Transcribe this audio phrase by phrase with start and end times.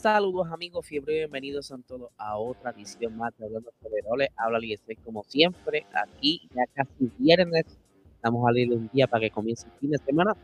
[0.00, 4.30] Saludos amigos, fiebre, bienvenidos a todos a otra edición más de Hablando sobre Roles.
[4.34, 7.66] Habla estoy como siempre, aquí ya casi viernes.
[8.14, 10.34] Estamos a leer un día para que comience el fin de semana.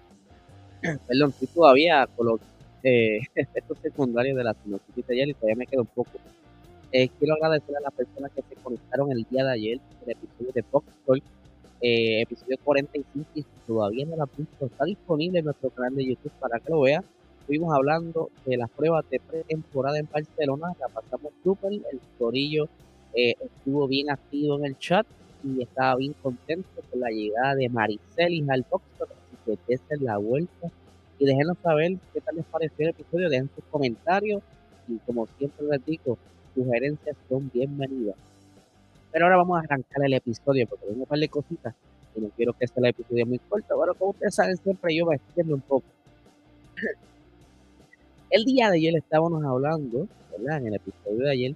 [1.08, 2.40] Perdón, estoy todavía con los
[2.82, 6.10] eh, efectos secundarios de la sinopsis de ayer y todavía me queda un poco.
[6.92, 10.52] Eh, quiero agradecer a las personas que se conectaron el día de ayer, el episodio
[10.52, 10.86] de Fox
[11.80, 16.08] eh, episodio 45, y todavía no la ha visto, está disponible en nuestro canal de
[16.08, 17.02] YouTube para que lo vean
[17.46, 22.68] estuvimos hablando de las pruebas de pretemporada en Barcelona, la pasamos súper, el Torillo
[23.14, 25.06] eh, estuvo bien activo en el chat
[25.44, 30.16] y estaba bien contento con la llegada de Maricelis al Foxtrot, así que es la
[30.16, 30.72] vuelta
[31.20, 34.42] y déjenos saber qué tal les pareció el episodio, dejen sus comentarios
[34.88, 36.18] y como siempre les digo,
[36.52, 38.16] sugerencias son bienvenidas.
[39.12, 41.76] Pero ahora vamos a arrancar el episodio porque tengo un par de cositas
[42.16, 45.06] y no quiero que sea el episodio muy corto, pero como ustedes saben siempre yo
[45.06, 45.84] me extiendo un poco.
[48.36, 50.58] El día de ayer estábamos hablando, ¿verdad?
[50.58, 51.54] En el episodio de ayer,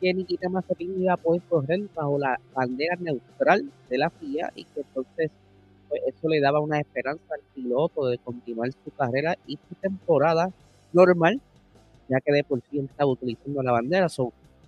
[0.00, 4.64] que Nikita Mazepin iba a poder correr bajo la bandera neutral de la FIA y
[4.64, 5.30] que entonces
[5.90, 10.50] pues, eso le daba una esperanza al piloto de continuar su carrera y su temporada
[10.94, 11.38] normal,
[12.08, 14.06] ya que de por sí estaba utilizando la bandera.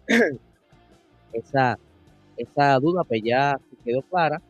[1.32, 1.78] Esa,
[2.36, 4.42] esa duda pues ya quedó clara.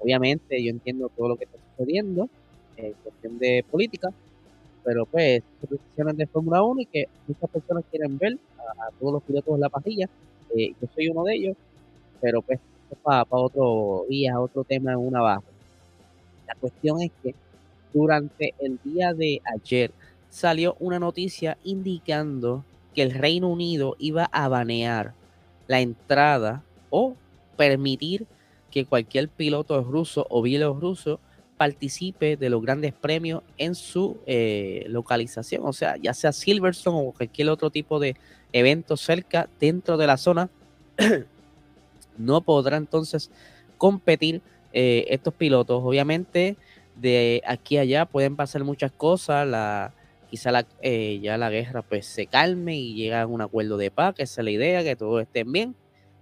[0.00, 2.30] Obviamente yo entiendo todo lo que está sucediendo
[2.78, 4.10] en cuestión de política,
[4.86, 5.42] pero pues
[5.96, 8.38] son de Fórmula 1 y que muchas personas quieren ver
[8.78, 10.08] a, todos los pilotos en la pajilla.
[10.56, 11.56] Eh, yo soy uno de ellos,
[12.20, 12.60] pero pues
[13.02, 15.42] para, para otro día, otro tema en una baja.
[16.46, 17.34] La cuestión es que
[17.92, 19.90] durante el día de ayer
[20.30, 22.64] salió una noticia indicando
[22.94, 25.14] que el Reino Unido iba a banear
[25.66, 27.16] la entrada o
[27.56, 28.26] permitir
[28.70, 31.18] que cualquier piloto ruso o bielorruso
[31.56, 37.12] participe de los grandes premios en su eh, localización, o sea, ya sea Silverstone o
[37.12, 38.16] cualquier otro tipo de
[38.52, 40.50] evento cerca dentro de la zona,
[42.18, 43.30] no podrá entonces
[43.78, 45.82] competir eh, estos pilotos.
[45.82, 46.56] Obviamente,
[46.96, 49.94] de aquí allá pueden pasar muchas cosas, la,
[50.30, 53.90] quizá la, eh, ya la guerra pues se calme y llega a un acuerdo de
[53.90, 55.74] paz, que esa es la idea, que todos estén bien,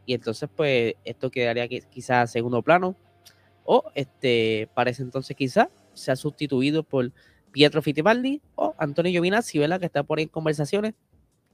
[0.06, 2.96] y entonces pues esto quedaría quizá a segundo plano
[3.64, 7.12] o este, parece entonces quizá sea sustituido por
[7.52, 9.80] Pietro Fittipaldi o Antonio Giovinazzi, ¿verdad?
[9.80, 10.94] Que está por ahí en conversaciones.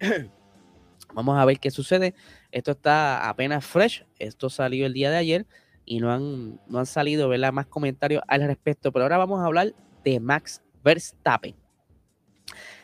[1.14, 2.14] Vamos a ver qué sucede.
[2.52, 4.04] Esto está apenas fresh.
[4.18, 5.46] Esto salió el día de ayer
[5.84, 7.52] y no han, no han salido ¿verdad?
[7.52, 8.92] más comentarios al respecto.
[8.92, 11.54] Pero ahora vamos a hablar de Max Verstappen.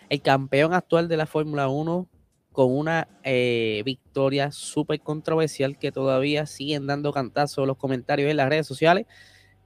[0.08, 2.08] El campeón actual de la Fórmula 1
[2.56, 8.48] con una eh, victoria súper controversial que todavía siguen dando cantazos los comentarios en las
[8.48, 9.04] redes sociales.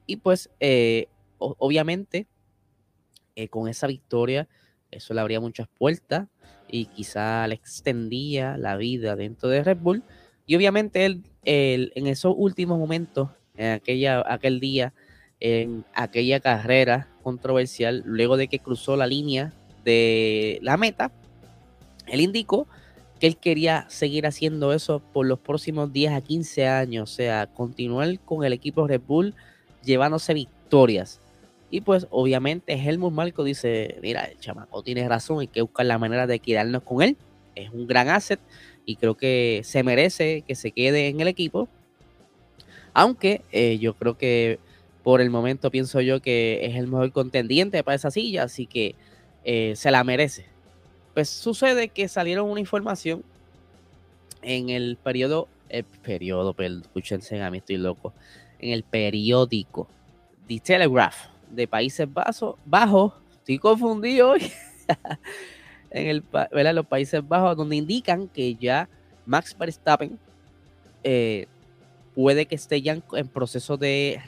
[0.06, 1.06] Y pues, eh,
[1.39, 2.27] obviamente,
[3.37, 4.49] eh, con esa victoria,
[4.91, 6.27] eso le abría muchas puertas
[6.67, 10.03] y quizá le extendía la vida dentro de Red Bull.
[10.45, 14.95] Y obviamente él, en esos últimos momentos, en aquella, aquel día,
[15.39, 21.12] en aquella carrera controversial, luego de que cruzó la línea de la meta,
[22.10, 22.66] él indicó
[23.19, 27.47] que él quería seguir haciendo eso por los próximos 10 a 15 años, o sea,
[27.47, 29.34] continuar con el equipo Red Bull
[29.84, 31.21] llevándose victorias.
[31.71, 35.98] Y pues obviamente Helmut Marco dice, mira, el chamaco tiene razón, hay que buscar la
[35.98, 37.16] manera de quedarnos con él,
[37.54, 38.41] es un gran asset
[38.84, 41.69] y creo que se merece que se quede en el equipo.
[42.92, 44.59] Aunque eh, yo creo que
[45.04, 48.94] por el momento pienso yo que es el mejor contendiente para esa silla, así que
[49.44, 50.47] eh, se la merece.
[51.15, 53.24] Pues sucede que salieron una información
[54.42, 58.12] en el periodo, el periodo, pero escúchense a mí, estoy loco,
[58.59, 59.89] en el periódico
[60.47, 62.09] The Telegraph de Países
[62.65, 64.53] Bajos, estoy confundido hoy,
[65.91, 66.74] en el, ¿verdad?
[66.74, 68.89] los Países Bajos, donde indican que ya
[69.27, 70.18] Max Verstappen
[71.03, 71.47] eh,
[72.15, 74.21] puede que esté ya en, proceso de,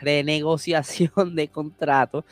[0.00, 2.24] renegociación de contrato,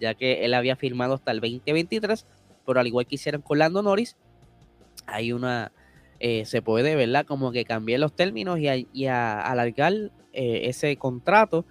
[0.00, 2.26] ya que él había firmado hasta el 2023
[2.66, 4.16] pero al igual que hicieron con Lando Norris,
[5.06, 5.72] hay una,
[6.20, 7.26] eh, se puede, ¿verdad?
[7.26, 9.92] Como que cambiar los términos y, alargar
[10.32, 11.64] eh, ese contrato.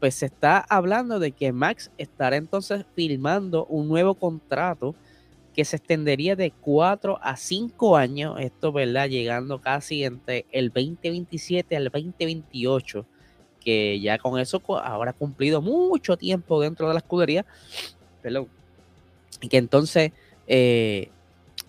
[0.00, 4.94] Pues se está hablando de que Max estará entonces firmando un nuevo contrato
[5.54, 9.08] que se extendería de 4 a 5 años, esto, ¿verdad?
[9.08, 13.06] Llegando casi entre el 2027 al 2028,
[13.58, 17.46] que ya con eso habrá cumplido mucho tiempo dentro de la escudería,
[18.20, 18.48] perdón,
[19.40, 20.12] y que entonces
[20.46, 21.10] eh,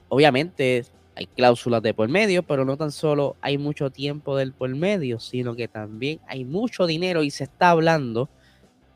[0.10, 0.86] obviamente
[1.16, 5.20] hay cláusulas de por medio, pero no tan solo hay mucho tiempo del por medio,
[5.20, 8.30] sino que también hay mucho dinero y se está hablando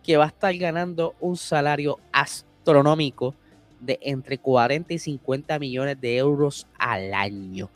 [0.04, 3.36] que va a estar ganando un salario astronómico
[3.80, 7.70] de entre 40 y 50 millones de euros al año.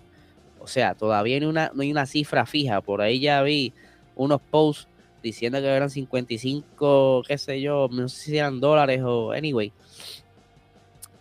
[0.59, 2.81] O sea, todavía no hay una, no hay una cifra fija.
[2.81, 3.73] Por ahí ya vi
[4.15, 4.87] unos posts
[5.21, 9.73] diciendo que eran 55, qué sé yo, no sé si eran dólares o anyway.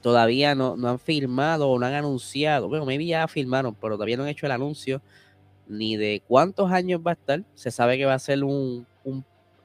[0.04, 2.68] Todavía no, no han firmado o no han anunciado.
[2.68, 5.00] Bueno, maybe ya firmaron, pero todavía no han hecho el anuncio
[5.66, 7.42] ni de cuántos años va a estar.
[7.54, 8.86] Se sabe que va a ser un,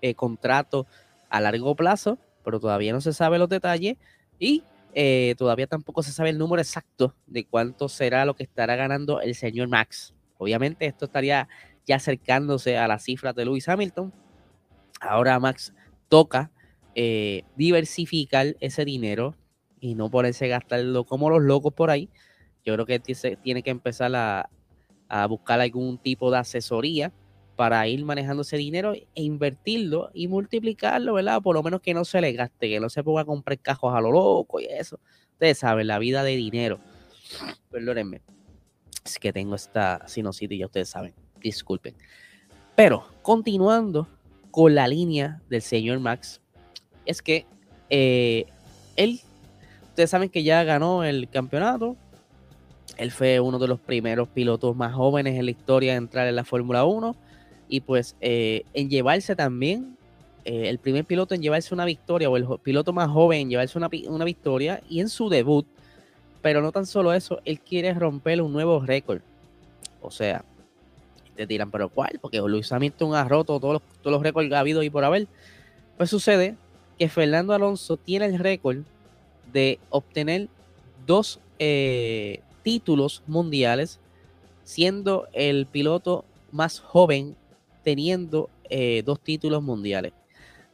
[0.01, 0.88] eh, contrato
[1.30, 3.97] a largo plazo, pero todavía no se sabe los detalles
[4.39, 4.63] y
[4.94, 9.19] eh, todavía tampoco se sabe el número exacto de cuánto será lo que estará ganando
[9.19, 10.13] el señor Max.
[10.38, 11.50] Obviamente esto estaría
[11.86, 14.13] ya acercándose a las cifras de Lewis Hamilton,
[15.01, 15.74] Ahora Max
[16.07, 16.50] toca
[16.95, 19.36] eh, diversificar ese dinero
[19.80, 22.10] y no ponerse a gastarlo como los locos por ahí.
[22.66, 23.00] Yo creo que
[23.42, 24.50] tiene que empezar a,
[25.28, 27.12] buscar algún tipo de asesoría
[27.56, 31.42] para ir manejando ese dinero e invertirlo y multiplicarlo, ¿verdad?
[31.42, 33.94] Por lo menos que no se le gaste, que no se ponga a comprar cajos
[33.96, 35.00] a lo loco y eso.
[35.34, 36.80] Ustedes saben, la vida de dinero.
[37.72, 38.22] Perdónenme.
[39.04, 41.14] Es que tengo esta sinusitis, ya ustedes saben.
[41.42, 41.96] Disculpen.
[42.75, 44.08] Pero, continuando
[44.52, 46.42] con la línea del señor Max
[47.06, 47.46] es que
[47.90, 48.46] eh,
[48.96, 49.22] él,
[50.00, 51.98] ustedes saben que ya ganó el campeonato.
[52.96, 56.38] Él fue uno de los primeros pilotos más jóvenes en la historia de entrar en
[56.38, 57.18] la Fórmula 1.
[57.68, 59.98] Y pues eh, en llevarse también,
[60.46, 63.78] eh, el primer piloto en llevarse una victoria, o el piloto más joven en llevarse
[63.78, 65.68] una, una victoria, y en su debut.
[66.42, 69.19] Pero no tan solo eso, él quiere romper un nuevo récord.
[70.01, 70.46] O sea,
[71.36, 72.19] te tiran, pero ¿cuál?
[72.22, 75.04] Porque Luis Hamilton ha roto todos los, todos los récords que ha habido y por
[75.04, 75.28] haber.
[75.98, 76.56] Pues sucede
[76.98, 78.78] que Fernando Alonso tiene el récord
[79.51, 80.48] de obtener
[81.06, 84.00] dos eh, títulos mundiales,
[84.63, 87.36] siendo el piloto más joven
[87.84, 90.13] teniendo eh, dos títulos mundiales.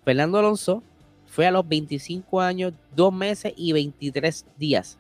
[0.04, 0.84] Fernando Alonso
[1.26, 4.98] fue a los 25 años, 2 meses y 23 días,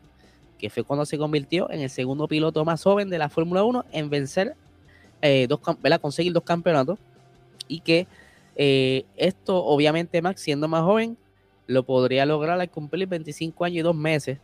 [0.58, 3.86] que fue cuando se convirtió en el segundo piloto más joven de la Fórmula 1
[3.92, 4.56] en vencer
[5.22, 5.60] eh, dos,
[6.02, 7.00] conseguir dos campeonatos
[7.68, 8.08] y que
[8.58, 11.18] esto obviamente Max siendo más joven
[11.68, 14.40] lo podría lograr al cumplir 25 años y dos meses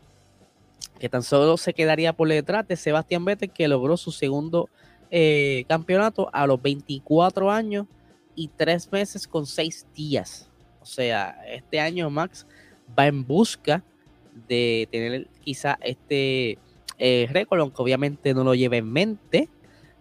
[1.00, 4.70] que tan solo se quedaría por detrás de Sebastián Vettel que logró su segundo
[5.10, 7.88] eh, campeonato a los 24 años
[8.36, 10.50] y tres meses con seis días.
[10.82, 12.48] O sea este año Max
[12.98, 13.84] va en busca
[14.48, 16.58] de tener quizá este
[17.00, 19.50] récord aunque obviamente no lo lleve en mente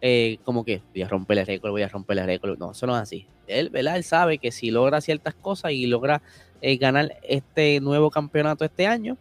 [0.03, 2.59] eh, como que voy a romper el récord, voy a romper el récord.
[2.59, 3.27] No, eso no es así.
[3.47, 3.97] Él, ¿verdad?
[3.97, 6.23] Él sabe que si logra ciertas cosas y logra
[6.63, 9.17] eh, ganar este nuevo campeonato este año,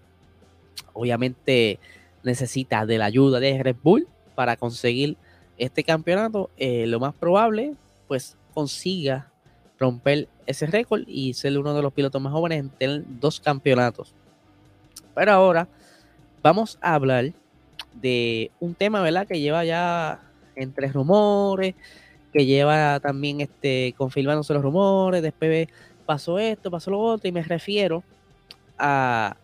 [0.94, 1.80] obviamente
[2.24, 5.18] necesita de la ayuda de Red Bull para conseguir
[5.58, 6.50] este campeonato.
[6.58, 7.76] Eh, lo más probable,
[8.08, 9.32] pues consiga
[9.78, 14.14] romper ese récord y ser uno de los pilotos más jóvenes en tener dos campeonatos.
[15.14, 15.68] Pero ahora
[16.42, 17.34] vamos a hablar
[17.94, 19.28] de un tema, ¿verdad?
[19.28, 20.22] Que lleva ya
[20.62, 21.76] entre rumores,
[22.32, 25.68] que lleva también este, confirmándose los rumores, después
[26.06, 28.04] pasó esto, pasó lo otro, y me refiero
[28.78, 29.36] a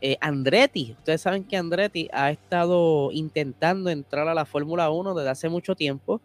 [0.00, 0.94] eh, Andretti.
[0.98, 5.74] Ustedes saben que Andretti ha estado intentando entrar a la Fórmula 1 desde hace mucho
[5.74, 6.20] tiempo.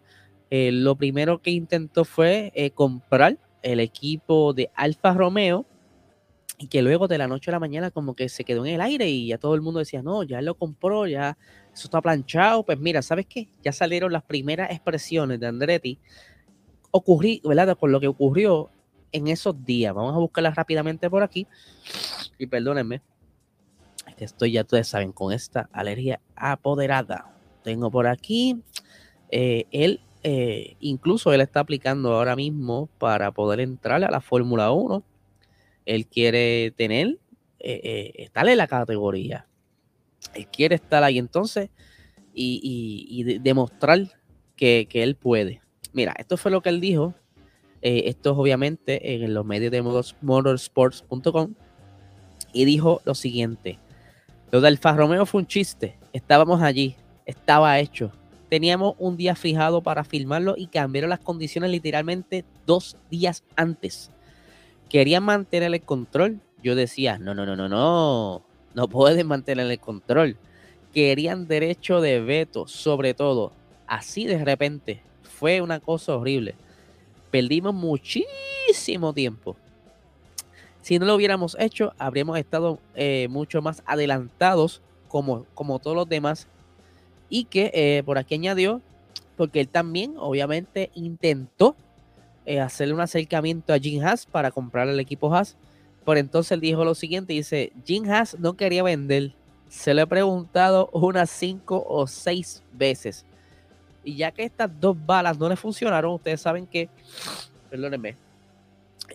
[0.50, 5.64] Eh, lo primero que intentó fue eh, comprar el equipo de Alfa Romeo
[6.58, 8.80] y que luego de la noche a la mañana como que se quedó en el
[8.80, 11.36] aire y ya todo el mundo decía, no, ya lo compró, ya
[11.72, 12.62] eso está planchado.
[12.64, 13.48] Pues mira, ¿sabes qué?
[13.62, 15.98] Ya salieron las primeras expresiones de Andretti.
[16.90, 17.76] Ocurrí, ¿verdad?
[17.76, 18.70] Por lo que ocurrió
[19.10, 19.92] en esos días.
[19.94, 21.46] Vamos a buscarlas rápidamente por aquí.
[22.38, 23.02] Y perdónenme.
[24.18, 27.34] Estoy ya, ustedes saben, con esta alergia apoderada.
[27.64, 28.62] Tengo por aquí.
[29.30, 34.70] Eh, él, eh, incluso él está aplicando ahora mismo para poder entrar a la Fórmula
[34.70, 35.02] 1.
[35.86, 37.18] Él quiere tener,
[37.58, 39.46] eh, estar en la categoría.
[40.34, 41.70] Él quiere estar ahí entonces
[42.34, 44.00] y, demostrar
[44.56, 45.60] que, él puede.
[45.92, 47.14] Mira, esto fue lo que él dijo.
[47.82, 51.54] Eh, esto es obviamente en los medios de motorsports.com.
[52.52, 53.78] Y dijo lo siguiente.
[54.50, 55.98] Lo del Alfa Romeo fue un chiste.
[56.12, 56.96] Estábamos allí.
[57.26, 58.12] Estaba hecho.
[58.48, 64.10] Teníamos un día fijado para filmarlo y cambiaron las condiciones literalmente dos días antes.
[64.94, 66.38] Querían mantener el control.
[66.62, 70.36] Yo decía, no, no, no, no, no no pueden mantener el control.
[70.92, 73.50] Querían derecho de veto, sobre todo.
[73.88, 75.02] Así de repente.
[75.22, 76.54] Fue una cosa horrible.
[77.32, 79.56] Perdimos muchísimo tiempo.
[80.80, 86.08] Si no lo hubiéramos hecho, habríamos estado eh, mucho más adelantados como, como todos los
[86.08, 86.46] demás.
[87.28, 88.80] Y que eh, por aquí añadió,
[89.36, 91.74] porque él también obviamente intentó
[92.46, 95.56] eh, hacerle un acercamiento a Jim Haas para comprar el equipo Haas
[96.04, 99.32] por entonces él dijo lo siguiente, dice, Jim Haas no quería vender,
[99.68, 103.24] Se lo he preguntado unas cinco o seis veces.
[104.04, 106.88] Y ya que estas dos balas no le funcionaron, ustedes saben que,
[107.70, 108.16] perdónenme,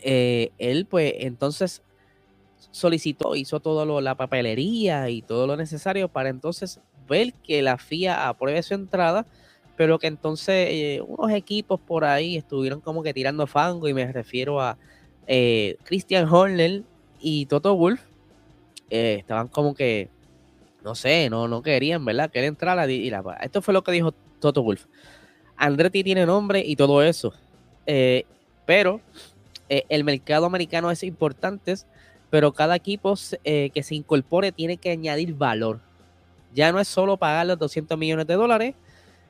[0.02, 1.82] eh, él pues entonces
[2.72, 8.28] solicitó, hizo todo la papelería y todo lo necesario para entonces ver que la FIA
[8.28, 9.26] apruebe su entrada,
[9.80, 14.12] pero que entonces eh, unos equipos por ahí estuvieron como que tirando fango y me
[14.12, 14.78] refiero a
[15.26, 16.84] eh, Christian Horner
[17.22, 18.02] y Toto Wolf,
[18.90, 20.10] estaban como que,
[20.84, 22.30] no sé, no, no querían, ¿verdad?
[22.30, 24.86] Que él entrara y la, esto fue lo que dijo Toto Wolf.
[25.56, 27.34] Andretti tiene nombre y todo eso.
[27.86, 28.26] Eh,
[28.66, 29.00] pero
[29.70, 31.76] eh, el mercado americano es importante,
[32.30, 33.14] pero cada equipo
[33.46, 35.80] eh, que se incorpore tiene que añadir valor.
[36.54, 38.76] Ya no es solo pagar los 200 millones de dólares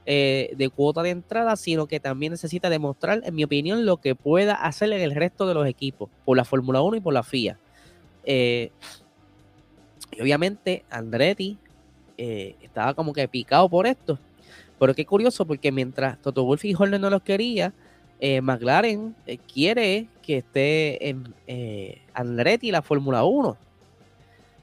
[0.10, 4.56] de cuota de entrada, sino que también necesita demostrar, en mi opinión, lo que pueda
[4.56, 7.60] hacer en el resto de los equipos, por la Fórmula 1 y por la FIA.
[8.26, 8.72] y
[10.20, 11.60] obviamente Andretti
[12.18, 14.18] estaba como que picado por esto
[14.80, 17.74] pero qué curioso, porque mientras Toto Wolff y Horner no los quería,
[18.22, 23.58] eh, McLaren eh, quiere que esté en eh, Andretti la Fórmula 1.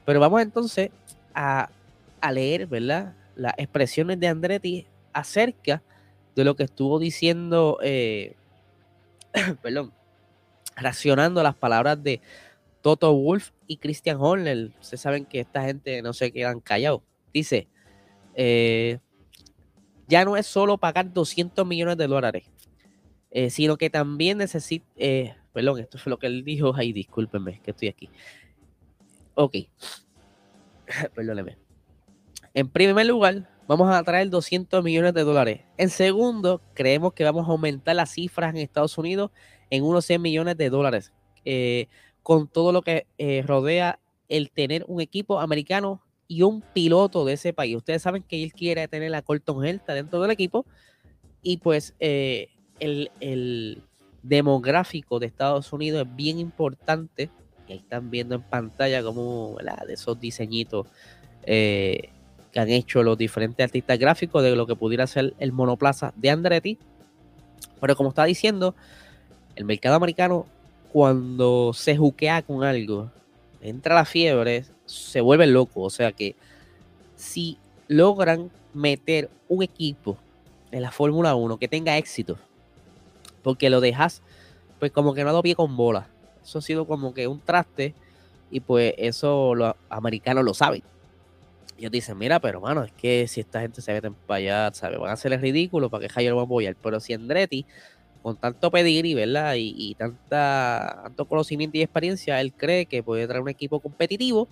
[0.05, 0.89] Pero vamos entonces
[1.35, 1.69] a,
[2.31, 3.13] leer, ¿verdad?
[3.35, 4.87] Las expresiones de Andretti
[5.19, 5.83] acerca
[6.35, 7.79] de lo que estuvo diciendo,
[9.61, 9.93] perdón,
[10.75, 12.21] racionando las palabras de
[12.81, 14.71] Toto Wolf y Christian Horner.
[14.79, 17.01] Ustedes saben que esta gente no se quedan callados.
[17.33, 17.67] Dice,
[18.35, 18.99] eh,
[20.07, 22.45] ya no es solo pagar 200 millones de dólares,
[23.31, 27.59] eh, sino que también necesita, eh, perdón, esto fue lo que él dijo, ay, discúlpenme,
[27.61, 28.09] que estoy aquí.
[29.33, 29.55] Ok,
[31.15, 31.57] perdóneme.
[32.53, 35.61] En primer lugar, vamos a traer 200 millones de dólares.
[35.77, 39.31] En segundo, creemos que vamos a aumentar las cifras en Estados Unidos
[39.69, 41.11] en unos 100 millones de dólares,
[41.45, 41.87] eh,
[42.23, 43.05] con todo lo que
[43.45, 47.75] rodea el tener un equipo americano y un piloto de ese país.
[47.75, 50.65] Ustedes saben que él quiere tener a Colton dentro del equipo
[51.41, 53.81] y pues eh, el,
[54.23, 57.29] demográfico de Estados Unidos es bien importante.
[57.67, 59.55] Y ahí están viendo en pantalla como
[59.87, 60.87] de esos diseñitos
[61.43, 62.09] eh,
[62.51, 66.29] que han hecho los diferentes artistas gráficos de lo que pudiera ser el monoplaza de
[66.29, 66.77] Andretti.
[67.79, 68.75] Pero como está diciendo,
[69.55, 70.45] el mercado americano
[70.91, 73.11] cuando se juquea con algo,
[73.61, 75.81] entra la fiebre, se vuelve loco.
[75.81, 76.35] O sea que
[77.15, 80.17] si logran meter un equipo
[80.71, 82.37] en la Fórmula 1 que tenga éxito,
[83.43, 84.21] porque lo dejas,
[84.79, 86.07] pues como que no lo pie con bola.
[86.43, 87.93] Eso ha sido como que un traste
[88.51, 90.83] y pues eso los americanos lo saben.
[91.77, 94.97] Ellos dicen, mira, pero mano, es que si esta gente se mete para allá, ¿sabes?
[94.99, 96.75] Van a hacer el ridículo para que Jairo lo va a apoyar.
[96.81, 97.65] Pero si Andretti
[98.23, 99.53] con tanto pedigrí, ¿verdad?
[99.57, 104.47] Y, tanta, tanto conocimiento y experiencia, él cree que puede traer un equipo competitivo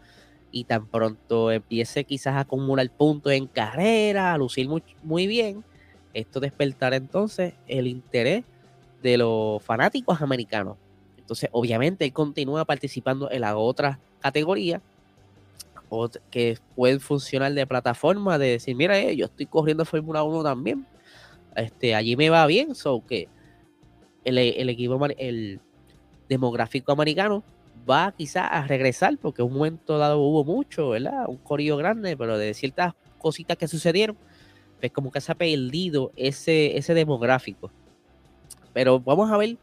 [0.51, 5.65] y tan pronto empiece quizás a acumular puntos en carrera, a lucir muy, muy bien,
[6.13, 8.46] esto despertará entonces el interés
[9.03, 10.77] de los fanáticos americanos.
[11.17, 14.82] Entonces, obviamente, él continúa participando en la otra categoría
[16.32, 20.86] que puede funcionar de plataforma, de decir, mira, eh, yo estoy corriendo Fórmula 1 también.
[21.56, 23.30] Este, allí me va bien, so que
[24.24, 25.60] el, equipo, el
[26.27, 27.44] demográfico americano
[27.89, 31.25] va quizás a regresar, porque en un momento dado hubo mucho, ¿verdad?
[31.27, 34.18] Un corillo grande, pero de ciertas cositas que sucedieron,
[34.80, 37.72] pues como que se ha perdido ese, ese demográfico.
[38.74, 39.58] Pero vamos a ver,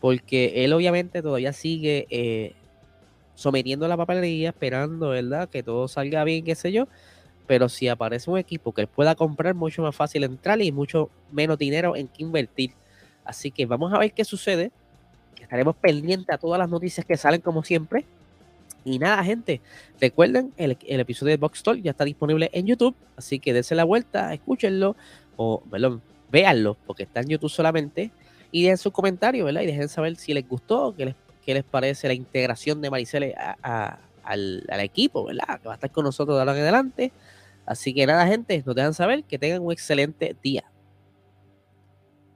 [0.00, 2.54] porque él obviamente todavía sigue eh,
[3.34, 5.48] sometiendo la papelería, esperando, ¿verdad?
[5.48, 6.88] Que todo salga bien, qué sé yo.
[7.46, 11.58] Pero si aparece un equipo que pueda comprar, mucho más fácil entrar y mucho menos
[11.58, 12.72] dinero en que invertir.
[13.24, 14.70] Así que vamos a ver qué sucede.
[15.40, 18.04] Estaremos pendientes a todas las noticias que salen como siempre.
[18.84, 19.60] Y nada, gente,
[20.00, 23.84] recuerden, el, episodio de Box Talk ya está disponible en YouTube, así que dense la
[23.84, 24.96] vuelta, escúchenlo,
[25.36, 28.10] o perdón, véanlo, porque está en YouTube solamente,
[28.50, 29.62] y dejen sus comentarios, ¿verdad?
[29.62, 33.34] Y dejen saber si les gustó, qué les, qué les parece la integración de Maricele
[33.62, 35.60] al, equipo, ¿verdad?
[35.60, 37.12] Que va a estar con nosotros de ahora en adelante.
[37.66, 40.64] Así que nada, gente, nos dejan saber que tengan un excelente día.